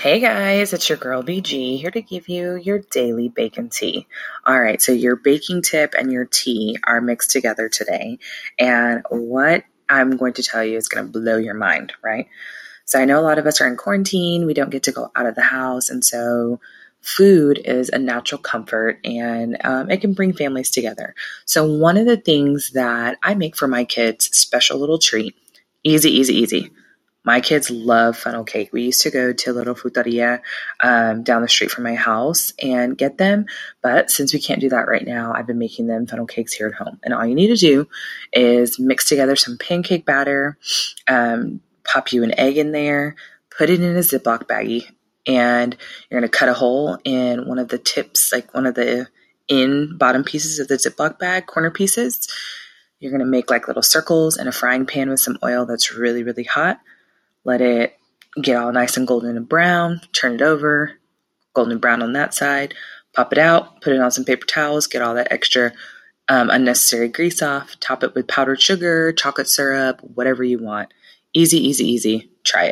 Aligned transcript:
Hey 0.00 0.18
guys, 0.18 0.72
it's 0.72 0.88
your 0.88 0.96
girl 0.96 1.22
BG 1.22 1.78
here 1.78 1.90
to 1.90 2.00
give 2.00 2.26
you 2.26 2.54
your 2.54 2.78
daily 2.78 3.28
bacon 3.28 3.68
tea. 3.68 4.06
All 4.46 4.58
right, 4.58 4.80
so 4.80 4.92
your 4.92 5.14
baking 5.14 5.60
tip 5.60 5.92
and 5.92 6.10
your 6.10 6.24
tea 6.24 6.78
are 6.84 7.02
mixed 7.02 7.32
together 7.32 7.68
today. 7.68 8.18
And 8.58 9.02
what 9.10 9.64
I'm 9.90 10.16
going 10.16 10.32
to 10.32 10.42
tell 10.42 10.64
you 10.64 10.78
is 10.78 10.88
going 10.88 11.04
to 11.04 11.12
blow 11.12 11.36
your 11.36 11.52
mind, 11.52 11.92
right? 12.02 12.28
So 12.86 12.98
I 12.98 13.04
know 13.04 13.20
a 13.20 13.28
lot 13.28 13.36
of 13.36 13.44
us 13.46 13.60
are 13.60 13.66
in 13.66 13.76
quarantine, 13.76 14.46
we 14.46 14.54
don't 14.54 14.70
get 14.70 14.84
to 14.84 14.92
go 14.92 15.12
out 15.14 15.26
of 15.26 15.34
the 15.34 15.42
house, 15.42 15.90
and 15.90 16.02
so 16.02 16.60
food 17.02 17.60
is 17.62 17.90
a 17.90 17.98
natural 17.98 18.40
comfort 18.40 19.00
and 19.04 19.58
um, 19.64 19.90
it 19.90 20.00
can 20.00 20.14
bring 20.14 20.32
families 20.32 20.70
together. 20.70 21.14
So, 21.44 21.70
one 21.70 21.98
of 21.98 22.06
the 22.06 22.16
things 22.16 22.70
that 22.70 23.18
I 23.22 23.34
make 23.34 23.54
for 23.54 23.68
my 23.68 23.84
kids, 23.84 24.34
special 24.34 24.78
little 24.78 24.98
treat, 24.98 25.36
easy, 25.84 26.10
easy, 26.10 26.36
easy 26.36 26.70
my 27.22 27.40
kids 27.40 27.70
love 27.70 28.16
funnel 28.16 28.44
cake. 28.44 28.72
We 28.72 28.82
used 28.82 29.02
to 29.02 29.10
go 29.10 29.32
to 29.32 29.52
little 29.52 29.74
fruteria 29.74 30.40
um, 30.80 31.22
down 31.22 31.42
the 31.42 31.48
street 31.48 31.70
from 31.70 31.84
my 31.84 31.94
house 31.94 32.54
and 32.62 32.96
get 32.96 33.18
them. 33.18 33.46
But 33.82 34.10
since 34.10 34.32
we 34.32 34.40
can't 34.40 34.60
do 34.60 34.70
that 34.70 34.88
right 34.88 35.06
now, 35.06 35.32
I've 35.34 35.46
been 35.46 35.58
making 35.58 35.86
them 35.86 36.06
funnel 36.06 36.26
cakes 36.26 36.54
here 36.54 36.68
at 36.68 36.74
home. 36.74 36.98
And 37.02 37.12
all 37.12 37.26
you 37.26 37.34
need 37.34 37.48
to 37.48 37.56
do 37.56 37.88
is 38.32 38.78
mix 38.78 39.06
together 39.06 39.36
some 39.36 39.58
pancake 39.58 40.06
batter, 40.06 40.56
um, 41.08 41.60
pop 41.84 42.12
you 42.12 42.24
an 42.24 42.38
egg 42.38 42.56
in 42.56 42.72
there, 42.72 43.16
put 43.56 43.68
it 43.68 43.82
in 43.82 43.96
a 43.96 44.00
Ziploc 44.00 44.44
baggie, 44.44 44.90
and 45.26 45.76
you're 46.08 46.20
going 46.20 46.30
to 46.30 46.38
cut 46.38 46.48
a 46.48 46.54
hole 46.54 46.98
in 47.04 47.46
one 47.46 47.58
of 47.58 47.68
the 47.68 47.78
tips, 47.78 48.32
like 48.32 48.54
one 48.54 48.66
of 48.66 48.74
the 48.74 49.08
in 49.46 49.98
bottom 49.98 50.24
pieces 50.24 50.58
of 50.58 50.68
the 50.68 50.76
Ziploc 50.76 51.18
bag, 51.18 51.46
corner 51.46 51.70
pieces. 51.70 52.28
You're 52.98 53.10
going 53.12 53.20
to 53.20 53.26
make 53.26 53.50
like 53.50 53.66
little 53.66 53.82
circles 53.82 54.38
in 54.38 54.46
a 54.46 54.52
frying 54.52 54.86
pan 54.86 55.10
with 55.10 55.20
some 55.20 55.38
oil 55.42 55.66
that's 55.66 55.92
really, 55.92 56.22
really 56.22 56.44
hot 56.44 56.80
let 57.44 57.60
it 57.60 57.96
get 58.40 58.56
all 58.56 58.72
nice 58.72 58.96
and 58.96 59.06
golden 59.06 59.36
and 59.36 59.48
brown, 59.48 60.00
turn 60.12 60.34
it 60.34 60.42
over, 60.42 60.92
golden 61.54 61.78
brown 61.78 62.02
on 62.02 62.12
that 62.12 62.34
side, 62.34 62.74
pop 63.14 63.32
it 63.32 63.38
out, 63.38 63.80
put 63.80 63.92
it 63.92 64.00
on 64.00 64.10
some 64.10 64.24
paper 64.24 64.46
towels, 64.46 64.86
get 64.86 65.02
all 65.02 65.14
that 65.14 65.32
extra 65.32 65.72
um, 66.28 66.48
unnecessary 66.50 67.08
grease 67.08 67.42
off, 67.42 67.78
top 67.80 68.04
it 68.04 68.14
with 68.14 68.28
powdered 68.28 68.60
sugar, 68.60 69.12
chocolate 69.12 69.48
syrup, 69.48 70.00
whatever 70.00 70.44
you 70.44 70.58
want. 70.58 70.92
Easy, 71.32 71.58
easy, 71.58 71.84
easy. 71.84 72.30
Try 72.44 72.64
it. 72.64 72.68